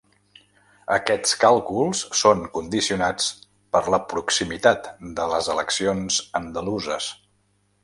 [0.93, 3.29] Aquests càlculs són condicionats
[3.77, 7.13] per la proximitat de les eleccions andaluses.